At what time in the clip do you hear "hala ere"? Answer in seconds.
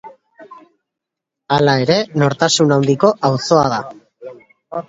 1.57-1.97